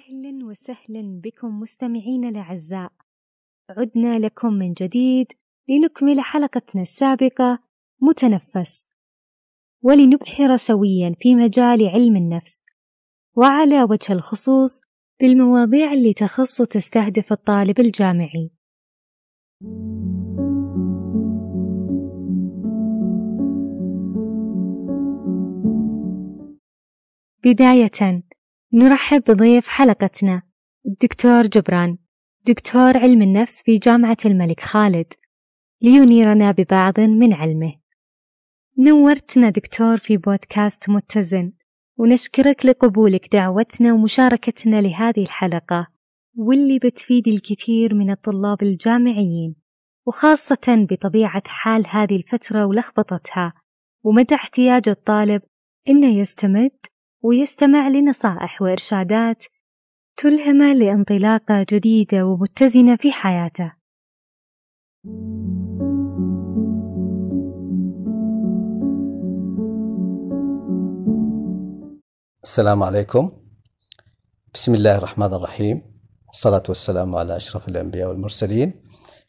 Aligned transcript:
أهلا 0.00 0.46
وسهلا 0.46 1.20
بكم 1.24 1.60
مستمعينا 1.60 2.28
الأعزاء. 2.28 2.92
عدنا 3.70 4.18
لكم 4.18 4.52
من 4.52 4.72
جديد 4.72 5.26
لنكمل 5.68 6.20
حلقتنا 6.20 6.82
السابقة 6.82 7.58
متنفس. 8.02 8.90
ولنبحر 9.82 10.56
سويا 10.56 11.14
في 11.20 11.34
مجال 11.34 11.88
علم 11.88 12.16
النفس. 12.16 12.66
وعلى 13.36 13.82
وجه 13.82 14.12
الخصوص 14.12 14.80
بالمواضيع 15.20 15.92
اللي 15.92 16.14
تخص 16.14 16.60
وتستهدف 16.60 17.32
الطالب 17.32 17.80
الجامعي. 17.80 18.50
بداية. 27.44 28.29
نرحب 28.72 29.22
بضيف 29.22 29.68
حلقتنا 29.68 30.42
الدكتور 30.86 31.46
جبران 31.46 31.98
دكتور 32.46 32.96
علم 32.96 33.22
النفس 33.22 33.62
في 33.62 33.78
جامعة 33.78 34.16
الملك 34.24 34.60
خالد 34.60 35.12
لينيرنا 35.82 36.50
ببعض 36.50 37.00
من 37.00 37.32
علمه. 37.32 37.74
نورتنا 38.78 39.50
دكتور 39.50 39.98
في 39.98 40.16
بودكاست 40.16 40.90
متزن 40.90 41.52
ونشكرك 41.98 42.66
لقبولك 42.66 43.32
دعوتنا 43.32 43.92
ومشاركتنا 43.92 44.80
لهذه 44.80 45.22
الحلقة 45.22 45.86
واللي 46.36 46.78
بتفيد 46.78 47.28
الكثير 47.28 47.94
من 47.94 48.10
الطلاب 48.10 48.62
الجامعيين 48.62 49.54
وخاصة 50.06 50.86
بطبيعة 50.90 51.42
حال 51.46 51.84
هذه 51.88 52.16
الفترة 52.16 52.66
ولخبطتها 52.66 53.52
ومدى 54.02 54.34
احتياج 54.34 54.88
الطالب 54.88 55.42
إنه 55.88 56.18
يستمد 56.18 56.76
ويستمع 57.22 57.88
لنصائح 57.88 58.62
وإرشادات 58.62 59.44
تلهمه 60.16 60.72
لانطلاقة 60.72 61.66
جديدة 61.70 62.26
ومتزنة 62.26 62.96
في 62.96 63.12
حياته. 63.12 63.72
السلام 72.44 72.82
عليكم. 72.82 73.30
بسم 74.54 74.74
الله 74.74 74.98
الرحمن 74.98 75.26
الرحيم. 75.26 75.82
والصلاة 76.26 76.62
والسلام 76.68 77.16
على 77.16 77.36
أشرف 77.36 77.68
الأنبياء 77.68 78.08
والمرسلين. 78.08 78.72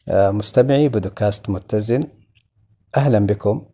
آه، 0.08 0.30
مستمعي 0.30 0.88
بودكاست 0.88 1.50
متزن. 1.50 2.04
أهلا 2.96 3.18
بكم. 3.18 3.66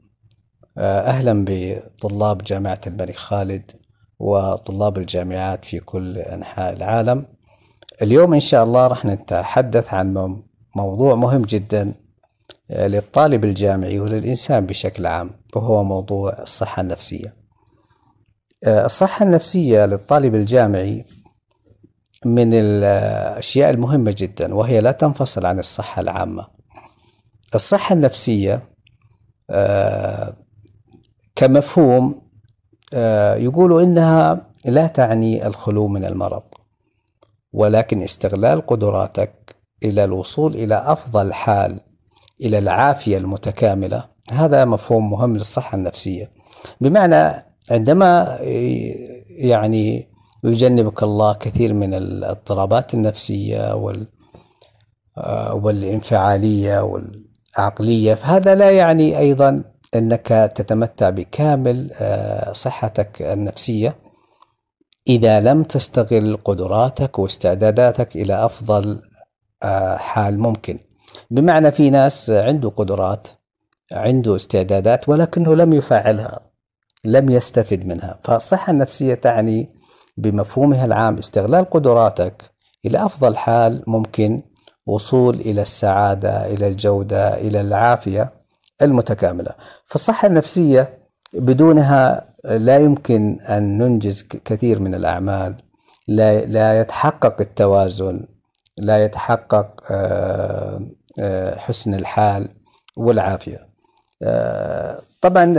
آه، 0.79 1.01
أهلا 1.01 1.45
بطلاب 1.49 2.39
جامعة 2.39 2.81
الملك 2.87 3.17
خالد. 3.17 3.88
وطلاب 4.19 4.99
الجامعات 4.99 5.65
في 5.65 5.81
كل 5.81 6.19
أنحاء 6.19 6.73
العالم. 6.73 7.27
اليوم 8.03 8.35
إن 8.35 8.41
شاء 8.41 8.65
الله 8.65 8.87
راح 8.87 9.05
نتحدث 9.05 9.95
عن 9.95 10.37
موضوع 10.77 11.15
مهم 11.15 11.43
جدا 11.43 11.95
آه، 12.71 12.87
للطالب 12.87 13.45
الجامعي 13.45 14.01
وللإنسان 14.01 14.67
بشكل 14.67 15.07
عام 15.07 15.31
وهو 15.57 15.85
موضوع 15.85 16.43
الصحة 16.43 16.81
النفسية. 16.81 17.37
آه، 18.65 18.85
الصحة 18.85 19.25
النفسية 19.25 19.87
للطالب 19.87 20.35
الجامعي 20.35 21.05
من 22.25 22.55
الأشياء 22.55 23.71
المهمة 23.71 24.15
جدا 24.19 24.55
وهي 24.55 24.81
لا 24.81 24.93
تنفصل 24.93 25.47
عن 25.47 25.59
الصحة 25.59 26.01
العامة. 26.01 26.47
الصحة 27.55 27.93
النفسية 27.93 28.63
آه، 29.51 30.37
كمفهوم 31.37 32.28
يقولوا 33.37 33.83
إنها 33.83 34.47
لا 34.65 34.87
تعني 34.87 35.47
الخلو 35.47 35.89
من 35.89 36.05
المرض 36.05 36.43
ولكن 37.53 38.03
استغلال 38.03 38.67
قدراتك 38.67 39.57
إلى 39.85 40.05
الوصول 40.05 40.55
إلى 40.55 40.75
أفضل 40.75 41.33
حال 41.33 41.81
إلى 42.41 42.59
العافية 42.59 43.19
المتكاملة 43.19 44.05
هذا 44.33 44.65
مفهوم 44.65 45.11
مهم 45.11 45.33
للصحة 45.37 45.77
النفسية. 45.79 46.31
بمعنى 46.81 47.45
عندما 47.71 48.39
يعني 49.29 50.09
يجنبك 50.45 51.03
الله 51.03 51.35
كثير 51.35 51.75
من 51.75 51.95
الاضطرابات 51.95 52.95
النفسية 52.95 53.75
وال 53.75 54.07
آه، 55.19 55.55
والانفعالية 55.55 56.81
والعقلية 56.81 58.15
فهذا 58.15 58.55
لا 58.55 58.71
يعني 58.71 59.19
أيضا 59.19 59.65
أنك 59.95 60.53
تتمتع 60.55 61.11
بكامل 61.11 61.91
آه، 61.93 62.53
صحتك 62.53 63.23
النفسية. 63.23 63.97
إذا 65.09 65.41
لم 65.41 65.63
تستغل 65.63 66.37
قدراتك 66.45 67.19
واستعداداتك 67.19 68.17
إلى 68.17 68.45
أفضل 68.45 69.03
آه، 69.63 69.97
حال 69.97 70.39
ممكن. 70.39 70.79
بمعنى 71.31 71.73
في 71.73 71.91
ناس 71.91 72.31
عنده 72.31 72.69
قدرات 72.69 73.29
عنده 73.93 74.37
استعدادات 74.37 75.09
ولكنه 75.09 75.55
لم 75.55 75.73
يفعلها 75.73 76.41
لم 77.05 77.31
يستفد 77.31 77.87
منها. 77.87 78.19
فالصحة 78.25 78.71
النفسية 78.71 79.15
تعني 79.15 79.73
بمفهومها 80.17 80.85
العام 80.85 81.19
استغلال 81.19 81.71
قدراتك 81.71 82.51
إلى 82.87 83.05
أفضل 83.05 83.37
حال 83.37 83.85
ممكن 83.87 84.43
وصول 84.87 85.35
إلى 85.35 85.63
السعادة 85.63 86.47
إلى 86.47 86.69
الجودة 86.69 87.35
إلى 87.35 87.61
العافية. 87.61 88.38
المتكاملة. 88.83 89.51
فالصحة 89.87 90.29
النفسية 90.29 90.99
بدونها 91.33 92.25
لا 92.45 92.79
يمكن 92.79 93.41
أن 93.41 93.79
ننجز 93.79 94.23
كثير 94.23 94.81
من 94.81 94.95
الأعمال. 94.95 95.55
لا, 96.09 96.45
لا 96.45 96.81
يتحقق 96.81 97.41
التوازن 97.41 98.27
لا 98.79 99.05
يتحقق 99.05 99.83
آه، 99.91 100.81
آه، 101.21 101.59
حسن 101.59 101.95
الحال 101.95 102.49
والعافية. 102.97 103.69
آه، 104.23 104.99
طبعا 105.21 105.55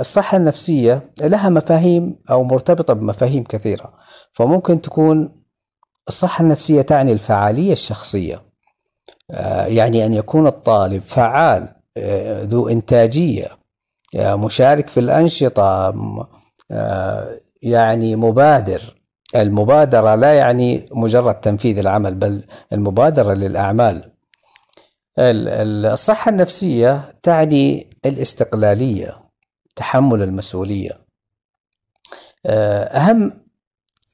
الصحة 0.00 0.36
النفسية 0.36 1.10
لها 1.22 1.48
مفاهيم 1.48 2.16
أو 2.30 2.44
مرتبطة 2.44 2.94
بمفاهيم 2.94 3.44
كثيرة. 3.44 3.94
فممكن 4.32 4.80
تكون 4.80 5.42
الصحة 6.08 6.42
النفسية 6.42 6.82
تعني 6.82 7.12
الفعالية 7.12 7.72
الشخصية. 7.72 8.42
يعني 9.66 10.06
أن 10.06 10.14
يكون 10.14 10.46
الطالب 10.46 11.02
فعال 11.02 11.73
ذو 12.42 12.68
إنتاجية. 12.68 13.48
مشارك 14.14 14.88
في 14.88 15.00
الأنشطة 15.00 15.94
يعني 17.62 18.16
مبادر. 18.16 19.00
المبادرة 19.36 20.14
لا 20.14 20.34
يعني 20.34 20.88
مجرد 20.92 21.40
تنفيذ 21.40 21.78
العمل 21.78 22.14
بل 22.14 22.44
المبادرة 22.72 23.34
للأعمال. 23.34 24.10
الصحة 25.18 26.28
النفسية 26.28 27.14
تعني 27.22 27.90
الاستقلالية 28.06 29.20
تحمل 29.76 30.22
المسؤولية. 30.22 31.00
أهم 32.46 33.32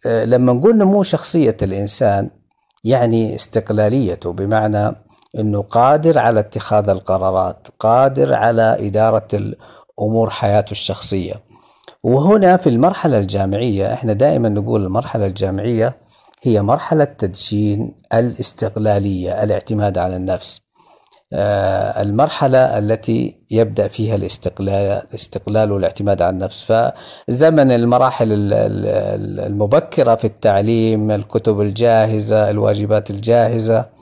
لما 0.06 0.52
نقول 0.52 0.76
نمو 0.76 1.02
شخصية 1.02 1.56
الإنسان 1.62 2.30
يعني 2.84 3.34
استقلاليته 3.34 4.32
بمعنى 4.32 4.96
إنه 5.38 5.62
قادر 5.62 6.18
على 6.18 6.40
اتخاذ 6.40 6.88
القرارات 6.88 7.68
قادر 7.78 8.34
على 8.34 8.76
إدارة 8.88 9.28
الأمور 9.34 10.30
حياته 10.30 10.70
الشخصية. 10.70 11.34
وهنا 12.02 12.56
في 12.56 12.68
المرحلة 12.68 13.18
الجامعية 13.18 13.92
إحنا 13.92 14.12
دائما 14.12 14.48
نقول 14.48 14.84
المرحلة 14.84 15.26
الجامعية 15.26 15.96
هي 16.42 16.62
مرحلة 16.62 17.04
تدشين 17.04 17.94
الاستقلالية 18.14 19.42
الاعتماد 19.42 19.98
على 19.98 20.16
النفس. 20.16 20.62
آه، 21.32 22.02
المرحلة 22.02 22.78
التي 22.78 23.40
يبدأ 23.50 23.88
فيها 23.88 24.14
الاستقلال 24.14 25.02
الاستقلال 25.10 25.72
والاعتماد 25.72 26.22
على 26.22 26.30
النفس. 26.30 26.64
فزمن 26.64 27.72
المراحل 27.72 28.28
المبكرة 29.46 30.14
في 30.14 30.24
التعليم 30.24 31.10
الكتب 31.10 31.60
الجاهزة 31.60 32.50
الواجبات 32.50 33.10
الجاهزة 33.10 33.99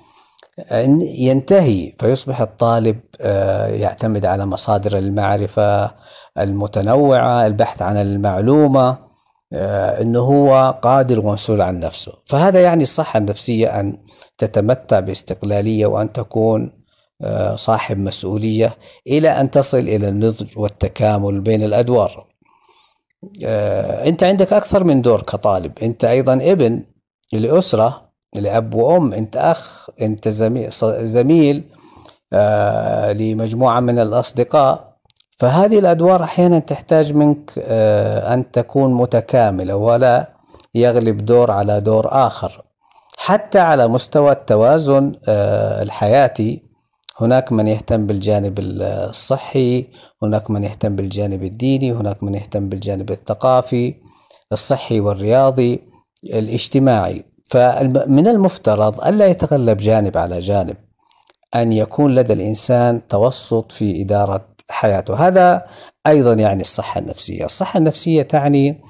ينتهي 1.18 1.92
فيصبح 1.98 2.40
الطالب 2.40 3.00
آه، 3.20 3.66
يعتمد 3.66 4.26
على 4.26 4.46
مصادر 4.46 4.98
المعرفة 4.98 5.94
المتنوعة 6.38 7.46
البحث 7.46 7.82
عن 7.82 7.96
المعلومة 7.96 9.08
آه، 9.52 10.02
إنه 10.02 10.20
هو 10.20 10.78
قادر 10.82 11.20
ومسؤول 11.20 11.60
عن 11.60 11.80
نفسه. 11.80 12.12
فهذا 12.26 12.62
يعني 12.62 12.82
الصحة 12.82 13.18
النفسية 13.18 13.80
أن 13.80 13.98
تتمتع 14.38 15.00
باستقلالية 15.00 15.86
وأن 15.86 16.12
تكون 16.12 16.72
آه، 17.22 17.56
صاحب 17.56 17.98
مسؤولية 17.98 18.76
إلى 19.06 19.28
أن 19.28 19.50
تصل 19.50 19.78
إلى 19.78 20.08
النضج 20.08 20.58
والتكامل 20.58 21.40
بين 21.40 21.62
الأدوار. 21.62 22.28
أنت 24.06 24.24
عندك 24.24 24.52
أكثر 24.52 24.84
من 24.84 25.02
دور 25.02 25.22
كطالب. 25.22 25.78
أنت 25.78 26.04
أيضا 26.04 26.34
ابن 26.34 26.84
لأسرة 27.32 28.07
لأب 28.34 28.74
وأم 28.74 29.12
أنت 29.12 29.36
أخ 29.36 29.90
أنت 30.00 30.28
زميل, 30.28 31.64
آه 32.32 33.12
لمجموعة 33.12 33.80
من 33.80 33.98
الأصدقاء. 33.98 34.88
فهذه 35.38 35.78
الأدوار 35.78 36.22
أحيانا 36.24 36.58
تحتاج 36.58 37.12
منك 37.12 37.52
آه 37.58 38.34
أن 38.34 38.50
تكون 38.50 38.94
متكاملة 38.94 39.76
ولا 39.76 40.28
يغلب 40.74 41.24
دور 41.24 41.50
على 41.50 41.80
دور 41.80 42.08
آخر. 42.26 42.62
حتى 43.16 43.58
على 43.58 43.88
مستوى 43.88 44.32
التوازن 44.32 45.12
الحياتي 45.82 46.62
هناك 47.20 47.52
من 47.52 47.66
يهتم 47.68 48.06
بالجانب 48.06 48.58
الصحي 48.58 49.86
هناك 50.22 50.50
من 50.50 50.64
يهتم 50.64 50.96
بالجانب 50.96 51.42
الديني 51.42 51.92
هناك 51.92 52.22
من 52.22 52.34
يهتم 52.34 52.68
بالجانب 52.68 53.10
الثقافي 53.10 53.94
الصحي 54.52 55.00
والرياضي 55.00 55.80
الاجتماعي. 56.24 57.24
فمن 57.48 58.28
المفترض 58.28 59.04
ألا 59.04 59.26
يتغلب 59.26 59.76
جانب 59.76 60.18
على 60.18 60.38
جانب 60.38 60.76
أن 61.54 61.72
يكون 61.72 62.14
لدى 62.14 62.32
الإنسان 62.32 63.08
توسط 63.08 63.72
في 63.72 64.02
إدارة 64.02 64.48
حياته. 64.70 65.28
هذا 65.28 65.64
أيضا 66.06 66.32
يعني 66.34 66.60
الصحة 66.60 67.00
النفسية. 67.00 67.44
الصحة 67.44 67.78
النفسية 67.78 68.22
تعني 68.22 68.82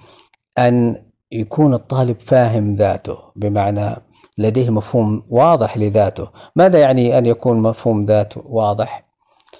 أن 0.58 0.96
يكون 1.32 1.74
الطالب 1.74 2.20
فاهم 2.20 2.74
ذاته 2.74 3.18
بمعنى 3.36 3.96
لديه 4.38 4.70
مفهوم 4.70 5.22
واضح 5.30 5.76
لذاته. 5.76 6.30
ماذا 6.56 6.78
يعني 6.78 7.18
أن 7.18 7.26
يكون 7.26 7.62
مفهوم 7.62 8.04
ذات 8.04 8.34
واضح؟ 8.36 9.08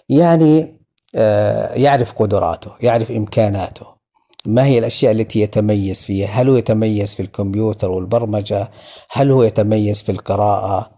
يعني 0.08 0.78
آه، 1.14 1.74
يعرف 1.74 2.12
قدراته 2.12 2.70
يعرف 2.80 3.10
إمكاناته. 3.10 3.97
ما 4.46 4.64
هي 4.64 4.78
الأشياء 4.78 5.12
التي 5.12 5.40
يتميز 5.40 6.04
فيها؟ 6.04 6.28
هل 6.28 6.48
هو 6.48 6.56
يتميز 6.56 7.14
في 7.14 7.20
الكمبيوتر 7.22 7.90
والبرمجة؟ 7.90 8.70
هل 9.10 9.30
هو 9.30 9.42
يتميز 9.42 10.02
في 10.02 10.12
القراءة؟ 10.12 10.90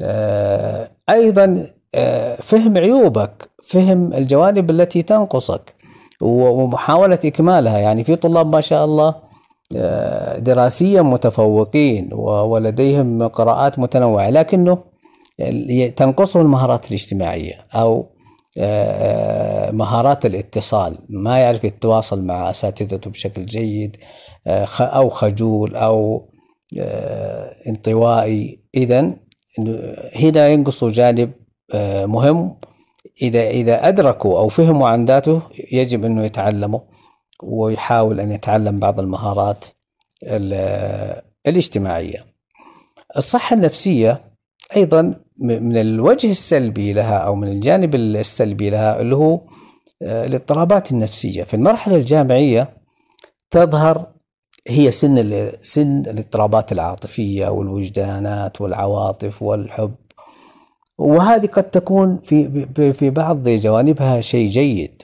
آه، 0.00 0.90
أيضا 1.10 1.66
آه، 1.94 2.36
فهم 2.36 2.78
عيوبك 2.78 3.50
فهم 3.62 4.12
الجوانب 4.12 4.70
التي 4.70 5.02
تنقصك 5.02 5.74
ومحاولة 6.20 7.18
إكمالها. 7.24 7.78
يعني 7.78 8.04
في 8.04 8.16
طلاب 8.16 8.54
ما 8.54 8.60
شاء 8.60 8.84
الله 8.84 9.14
آه، 9.76 10.38
دراسيا 10.38 11.02
متفوقين 11.02 12.10
ولديهم 12.14 13.28
قراءات 13.28 13.78
متنوعة 13.78 14.30
لكنه 14.30 14.78
تنقصه 15.96 16.40
المهارات 16.40 16.88
الاجتماعية 16.88 17.54
أو 17.74 18.11
مهارات 19.72 20.26
الاتصال. 20.26 20.98
ما 21.08 21.38
يعرف 21.38 21.64
يتواصل 21.64 22.24
مع 22.24 22.50
أساتذته 22.50 23.10
بشكل 23.10 23.46
جيد 23.46 23.96
آه، 24.46 24.66
أو 24.80 25.10
خجول 25.10 25.76
أو 25.76 26.28
انطوائي. 27.68 28.62
إذا 28.74 29.16
هنا 30.16 30.48
ينقص 30.48 30.84
جانب 30.84 31.32
مهم. 32.04 32.56
إذا 33.22 33.50
إذا 33.50 33.88
أدركوا 33.88 34.40
أو 34.40 34.48
فهموا 34.48 34.88
عن 34.88 35.04
ذاته 35.04 35.42
يجب 35.72 36.04
أنه 36.04 36.24
يتعلموا 36.24 36.80
ويحاول 37.42 38.20
أن 38.20 38.32
يتعلم 38.32 38.78
بعض 38.78 39.00
المهارات 39.00 39.64
الاجتماعية. 41.46 42.26
الصحة 43.16 43.56
النفسية 43.56 44.31
أيضا 44.76 45.14
من 45.38 45.76
الوجه 45.76 46.30
السلبي 46.30 46.92
لها 46.92 47.18
أو 47.18 47.34
من 47.34 47.48
الجانب 47.48 47.94
السلبي 47.94 48.70
لها 48.70 49.00
اللي 49.00 49.16
هو 49.16 49.40
آه، 50.02 50.24
الاضطرابات 50.26 50.92
النفسية. 50.92 51.44
في 51.44 51.54
المرحلة 51.54 51.96
الجامعية 51.96 52.76
تظهر 53.50 54.12
هي 54.68 54.90
سن 54.90 55.50
سن 55.62 56.00
الاضطرابات 56.00 56.72
العاطفية 56.72 57.48
والوجدانات 57.48 58.60
والعواطف 58.60 59.42
والحب. 59.42 59.94
وهذه 60.98 61.46
قد 61.46 61.70
تكون 61.70 62.20
في 62.24 62.66
في 62.92 63.10
بعض 63.10 63.48
جوانبها 63.48 64.20
شيء 64.20 64.48
جيد 64.48 65.02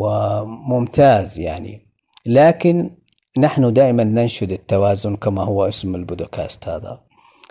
وممتاز 0.00 1.38
يعني. 1.38 1.90
لكن 2.26 2.90
نحن 3.38 3.72
دائما 3.72 4.04
ننشد 4.04 4.52
التوازن 4.52 5.16
كما 5.16 5.44
هو 5.44 5.68
اسم 5.68 5.94
البودكاست 5.94 6.68
هذا. 6.68 7.00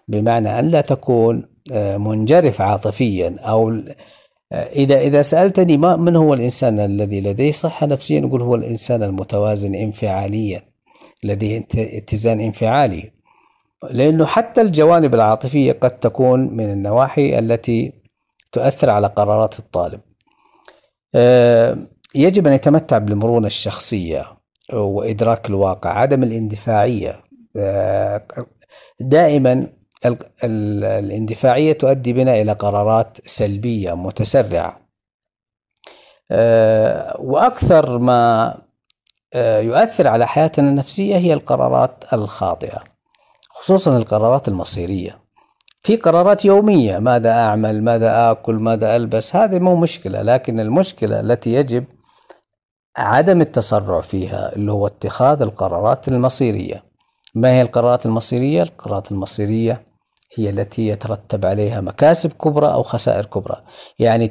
بمعنى 0.07 0.59
أن 0.59 0.67
لا 0.67 0.81
تكون 0.81 1.45
آه، 1.71 1.97
منجرف 1.97 2.61
عاطفيا 2.61 3.35
أو 3.39 3.69
آه، 4.51 4.69
إذا 4.69 4.99
إذا 4.99 5.21
سألتني 5.21 5.77
ما 5.77 5.95
من 5.95 6.15
هو 6.15 6.33
الإنسان 6.33 6.79
الذي 6.79 7.21
لديه 7.21 7.51
صحة 7.51 7.87
نفسية 7.87 8.19
نقول 8.19 8.41
هو 8.41 8.55
الإنسان 8.55 9.03
المتوازن 9.03 9.75
انفعاليا 9.75 10.61
لديه 11.23 11.67
اتزان 11.77 12.39
انفعالي. 12.39 13.11
لأنه 13.89 14.25
حتى 14.25 14.61
الجوانب 14.61 15.15
العاطفية 15.15 15.71
قد 15.71 15.99
تكون 15.99 16.39
من 16.39 16.71
النواحي 16.71 17.39
التي 17.39 17.93
تؤثر 18.51 18.89
على 18.89 19.07
قرارات 19.07 19.59
الطالب. 19.59 20.01
آه، 21.15 21.77
يجب 22.15 22.47
أن 22.47 22.53
يتمتع 22.53 22.97
بالمرونة 22.97 23.47
الشخصية. 23.47 24.38
وإدراك 24.73 25.49
الواقع 25.49 25.99
عدم 25.99 26.23
الاندفاعية. 26.23 27.15
آه، 27.57 28.25
دائما 28.99 29.67
الاندفاعية 30.43 31.73
تؤدي 31.73 32.13
بنا 32.13 32.41
إلى 32.41 32.51
قرارات 32.51 33.17
سلبية 33.25 33.93
متسرعة. 33.93 34.79
آه، 36.31 37.15
وأكثر 37.19 37.97
ما 37.97 38.55
يؤثر 39.35 40.07
على 40.07 40.27
حياتنا 40.27 40.69
النفسية 40.69 41.17
هي 41.17 41.33
القرارات 41.33 42.03
الخاطئة 42.13 42.83
خصوصا 43.49 43.97
القرارات 43.97 44.47
المصيرية. 44.47 45.29
في 45.81 45.95
قرارات 45.95 46.45
يومية 46.45 46.99
ماذا 46.99 47.31
أعمل 47.31 47.83
ماذا 47.83 48.31
آكل 48.31 48.55
ماذا 48.55 48.95
ألبس 48.95 49.35
هذه 49.35 49.59
مو 49.59 49.75
مشكلة 49.75 50.21
لكن 50.21 50.59
المشكلة 50.59 51.19
التي 51.19 51.53
يجب 51.53 51.83
عدم 52.97 53.41
التسرع 53.41 54.01
فيها 54.01 54.55
اللي 54.55 54.71
هو 54.71 54.87
اتخاذ 54.87 55.41
القرارات 55.41 56.07
المصيرية. 56.07 56.83
ما 57.35 57.49
هي 57.51 57.61
القرارات 57.61 58.05
المصيرية؟ 58.05 58.63
القرارات 58.63 59.11
المصيرية 59.11 59.83
هي 60.35 60.49
التي 60.49 60.87
يترتب 60.87 61.45
عليها 61.45 61.81
مكاسب 61.81 62.33
كبرى 62.33 62.73
أو 62.73 62.83
خسائر 62.83 63.25
كبرى. 63.25 63.63
يعني 63.99 64.27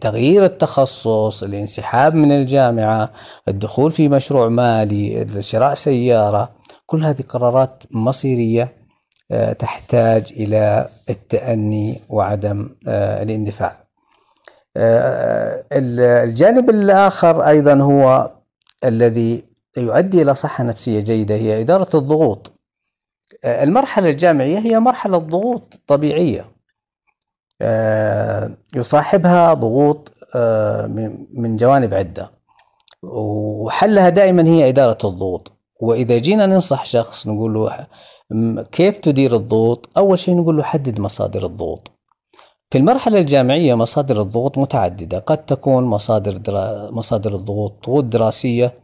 تغيير 0.00 0.44
التخصص 0.44 1.42
الانسحاب 1.42 2.14
من 2.14 2.32
الجامعة 2.32 3.12
الدخول 3.48 3.92
في 3.92 4.08
مشروع 4.08 4.48
مالي 4.48 5.26
شراء 5.42 5.74
سيارة 5.74 6.50
كل 6.86 7.04
هذه 7.04 7.22
قرارات 7.22 7.82
مصيرية 7.90 8.72
آه، 9.30 9.52
تحتاج 9.52 10.32
إلى 10.36 10.88
التأني 11.10 12.00
وعدم 12.08 12.76
آه، 12.88 13.22
الاندفاع. 13.22 13.83
الجانب 14.76 16.70
الآخر 16.70 17.48
أيضا 17.48 17.74
هو 17.74 18.30
الذي 18.84 19.44
يؤدي 19.76 20.22
إلى 20.22 20.34
صحة 20.34 20.64
نفسية 20.64 21.00
جيدة 21.00 21.34
هي 21.34 21.60
إدارة 21.60 21.96
الضغوط. 21.96 22.52
المرحلة 23.44 24.10
الجامعية 24.10 24.58
هي 24.58 24.80
مرحلة 24.80 25.18
ضغوط 25.18 25.74
طبيعية. 25.86 26.44
يصاحبها 28.74 29.54
ضغوط 29.54 30.12
من 31.34 31.56
جوانب 31.56 31.94
عدة. 31.94 32.30
وحلها 33.02 34.08
دائما 34.08 34.48
هي 34.48 34.68
إدارة 34.68 34.98
الضغوط. 35.04 35.52
وإذا 35.80 36.18
جينا 36.18 36.46
ننصح 36.46 36.84
شخص 36.84 37.26
نقول 37.26 37.54
له 37.54 37.86
كيف 38.72 38.96
تدير 38.96 39.36
الضغوط؟ 39.36 39.88
أول 39.96 40.18
شيء 40.18 40.36
نقول 40.36 40.56
له 40.56 40.62
حدد 40.62 41.00
مصادر 41.00 41.46
الضغوط. 41.46 41.90
في 42.74 42.80
المرحلة 42.80 43.18
الجامعية 43.18 43.74
مصادر 43.74 44.22
الضغوط 44.22 44.58
متعددة. 44.58 45.18
قد 45.18 45.44
تكون 45.44 45.84
مصادر 45.84 46.36
درا... 46.36 46.90
مصادر 46.90 47.34
الضغوط 47.34 47.86
ضغوط 47.86 48.04
دراسية 48.04 48.74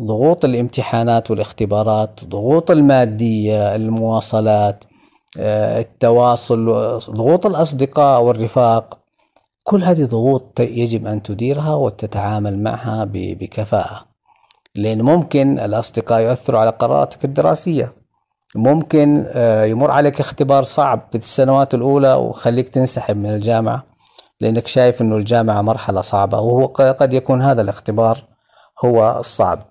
ضغوط 0.00 0.44
الامتحانات 0.44 1.30
والاختبارات 1.30 2.20
ضغوط 2.24 2.70
المادية 2.70 3.76
المواصلات 3.76 4.84
آه، 5.40 5.80
التواصل 5.80 6.66
ضغوط 7.10 7.46
الأصدقاء 7.46 8.22
والرفاق. 8.22 8.98
كل 9.64 9.82
هذه 9.82 10.04
ضغوط 10.04 10.60
يجب 10.60 11.06
أن 11.06 11.22
تديرها 11.22 11.74
وتتعامل 11.74 12.62
معها 12.62 13.04
بكفاءة. 13.12 14.06
لأن 14.74 15.02
ممكن 15.02 15.58
الأصدقاء 15.58 16.20
يؤثروا 16.20 16.60
على 16.60 16.70
قراراتك 16.70 17.24
الدراسية. 17.24 17.92
ممكن 18.54 19.24
آه، 19.28 19.64
يمر 19.64 19.90
عليك 19.90 20.20
اختبار 20.20 20.62
صعب 20.62 21.08
بالسنوات 21.12 21.74
الأولى 21.74 22.14
وخليك 22.14 22.68
تنسحب 22.68 23.16
من 23.16 23.34
الجامعة 23.34 23.84
لأنك 24.40 24.66
شايف 24.66 25.02
أنه 25.02 25.16
الجامعة 25.16 25.62
مرحلة 25.62 26.00
صعبة 26.00 26.38
وهو 26.38 26.66
قد 26.66 27.14
يكون 27.14 27.42
هذا 27.42 27.62
الاختبار 27.62 28.18
هو 28.84 29.18
الصعب. 29.18 29.62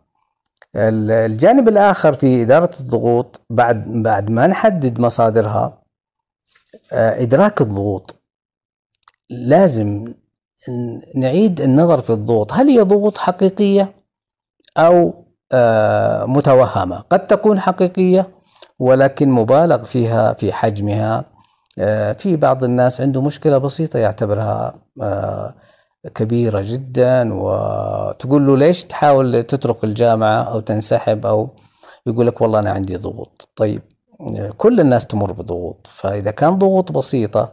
الجانب 0.75 1.69
الآخر 1.69 2.13
في 2.13 2.41
إدارة 2.41 2.71
الضغوط 2.79 3.41
بعد 3.50 3.85
بعد 3.88 4.29
ما 4.29 4.47
نحدد 4.47 5.00
مصادرها 5.00 5.81
آه، 6.93 7.21
إدراك 7.21 7.61
الضغوط. 7.61 8.15
لازم 9.29 10.13
نعيد 11.15 11.61
النظر 11.61 12.00
في 12.00 12.09
الضغوط. 12.09 12.53
هل 12.53 12.67
هي 12.69 12.81
ضغوط 12.81 13.17
حقيقية 13.17 13.95
أو 14.77 15.25
آه، 15.51 16.25
متوهمة؟ 16.25 17.00
قد 17.00 17.27
تكون 17.27 17.59
حقيقية 17.59 18.40
ولكن 18.81 19.29
مبالغ 19.29 19.83
فيها 19.83 20.33
في 20.33 20.53
حجمها. 20.53 21.25
آه، 21.79 22.13
في 22.13 22.35
بعض 22.35 22.63
الناس 22.63 23.01
عنده 23.01 23.21
مشكلة 23.21 23.57
بسيطة 23.57 24.00
يعتبرها 24.00 24.75
آه، 25.01 25.53
كبيرة 26.15 26.61
جدا 26.65 27.33
وتقول 27.33 28.47
له 28.47 28.57
ليش 28.57 28.83
تحاول 28.83 29.43
تترك 29.43 29.83
الجامعة 29.83 30.43
أو 30.43 30.59
تنسحب 30.59 31.25
أو 31.25 31.50
يقول 32.05 32.27
لك 32.27 32.41
والله 32.41 32.59
أنا 32.59 32.71
عندي 32.71 32.95
ضغوط. 32.95 33.50
طيب 33.55 33.81
كل 34.57 34.79
الناس 34.79 35.07
تمر 35.07 35.31
بضغوط 35.31 35.88
فإذا 35.88 36.31
كان 36.31 36.57
ضغوط 36.57 36.91
بسيطة 36.91 37.51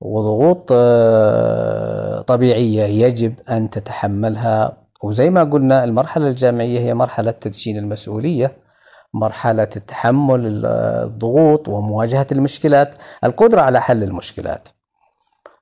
وضغوط 0.00 0.68
آه، 0.72 2.20
طبيعية 2.20 2.82
يجب 3.06 3.34
أن 3.50 3.70
تتحملها. 3.70 4.76
وزي 5.04 5.30
ما 5.30 5.44
قلنا 5.44 5.84
المرحلة 5.84 6.28
الجامعية 6.28 6.80
هي 6.80 6.94
مرحلة 6.94 7.30
تدشين 7.30 7.78
المسؤولية. 7.78 8.69
مرحلة 9.14 9.64
تحمل 9.64 10.66
الضغوط 10.66 11.68
ومواجهة 11.68 12.26
المشكلات 12.32 12.94
القدرة 13.24 13.60
على 13.60 13.80
حل 13.80 14.02
المشكلات. 14.02 14.68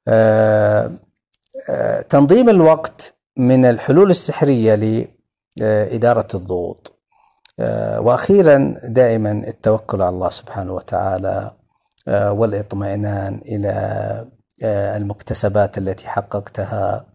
آه، 0.09 0.91
آه، 1.71 2.01
تنظيم 2.03 2.49
الوقت 2.49 3.15
من 3.37 3.65
الحلول 3.65 4.11
السحرية 4.11 4.75
لإدارة 5.61 6.29
الضغوط. 6.35 6.95
وأخيرا 7.99 8.75
دائما 8.85 9.33
التوكل 9.33 10.03
على 10.03 10.15
الله 10.15 10.31
سبحانه 10.31 10.73
وتعالى 10.73 11.53
والإطمئنان 12.09 13.41
إلى 13.47 14.27
المكتسبات 14.97 15.79
التي 15.79 16.09
حققتها 16.09 17.07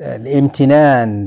الامتنان 0.00 1.24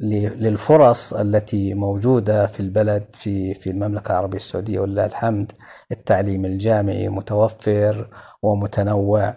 للفرص 0.00 1.14
التي 1.14 1.74
موجودة 1.74 2.46
في 2.46 2.60
البلد 2.60 3.04
في 3.12 3.54
في 3.54 3.70
المملكة 3.70 4.12
العربية 4.12 4.36
السعودية 4.36 4.80
ولله 4.80 5.04
الحمد 5.04 5.52
التعليم 5.92 6.44
الجامعي 6.44 7.08
متوفر 7.08 8.08
ومتنوع. 8.42 9.34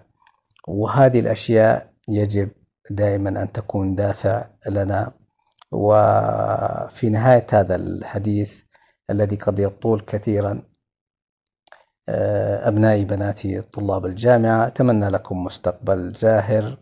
وهذه 0.67 1.19
الأشياء 1.19 1.93
يجب 2.09 2.49
دائما 2.89 3.29
أن 3.41 3.51
تكون 3.51 3.95
دافع 3.95 4.45
لنا. 4.69 5.11
وفي 5.71 7.09
نهاية 7.09 7.47
هذا 7.53 7.75
الحديث 7.75 8.61
الذي 9.09 9.35
قد 9.35 9.59
يطول 9.59 9.99
كثيرا 9.99 10.63
أبنائي 12.69 13.05
بناتي 13.05 13.61
طلاب 13.61 14.05
الجامعة 14.05 14.67
أتمنى 14.67 15.07
لكم 15.07 15.43
مستقبل 15.43 16.11
زاهر 16.11 16.77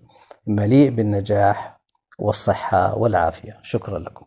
مليء 0.48 0.90
بالنجاح 0.90 1.75
والصحة 2.20 2.98
والعافية. 2.98 3.60
شكرا 3.62 4.00
لكم. 4.00 4.26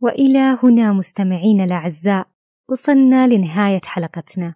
وإلى 0.00 0.58
هنا 0.62 0.92
مستمعينا 0.92 1.64
الأعزاء 1.64 2.26
وصلنا 2.70 3.26
لنهاية 3.26 3.80
حلقتنا. 3.84 4.54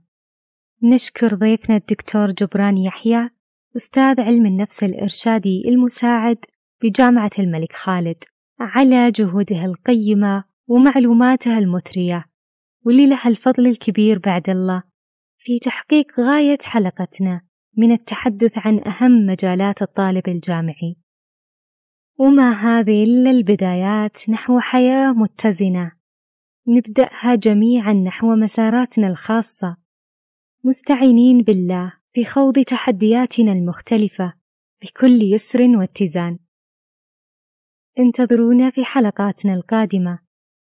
نشكر 0.83 1.35
ضيفنا 1.35 1.76
الدكتور 1.76 2.31
جبران 2.31 2.78
يحيى 2.78 3.31
أستاذ 3.76 4.21
علم 4.21 4.47
النفس 4.47 4.85
الإرشادي 4.85 5.69
المساعد 5.69 6.38
بجامعة 6.83 7.31
الملك 7.38 7.73
خالد 7.73 8.25
على 8.61 9.11
جهوده 9.11 9.64
القيمة 9.64 10.45
ومعلوماتها 10.69 11.59
المثرية. 11.59 12.25
واللي 12.85 13.07
لها 13.07 13.29
الفضل 13.29 13.67
الكبير 13.67 14.19
بعد 14.19 14.51
الله. 14.51 14.83
في 15.39 15.59
تحقيق 15.59 16.21
غاية 16.21 16.59
حلقتنا 16.63 17.41
من 17.77 17.93
التحدث 17.93 18.53
عن 18.57 18.81
أهم 18.87 19.27
مجالات 19.27 19.83
الطالب 19.83 20.29
الجامعي. 20.29 20.97
وما 22.19 22.51
هذه 22.51 23.05
إلا 23.05 23.31
البدايات 23.31 24.31
نحو 24.31 24.61
حياة 24.61 25.13
متزنة. 25.13 25.93
نبدأها 26.69 27.35
جميعا 27.35 27.93
نحو 27.93 28.37
مساراتنا 28.37 29.09
الخاصة. 29.09 29.77
مستعينين 30.65 31.43
بالله 31.43 31.93
في 32.13 32.25
خوض 32.25 32.59
تحدياتنا 32.59 33.53
المختلفة 33.53 34.35
بكل 34.83 35.23
يسر 35.23 35.63
واتزان. 35.63 36.39
انتظرونا 37.99 38.71
في 38.71 38.85
حلقاتنا 38.85 39.55
القادمة. 39.55 40.19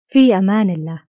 في 0.07 0.35
أمان 0.35 0.71
الله. 0.71 1.06